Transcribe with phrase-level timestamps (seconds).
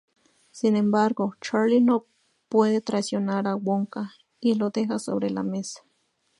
[0.49, 2.07] Sin embargo, Charlie no
[2.49, 5.81] puede traicionar a Wonka y lo deja sobre la mesa.